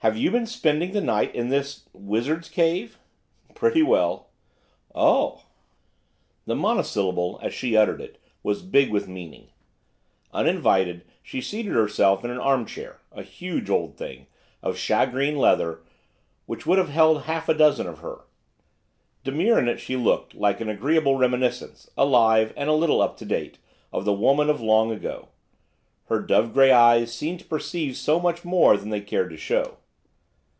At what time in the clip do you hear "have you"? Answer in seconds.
0.00-0.30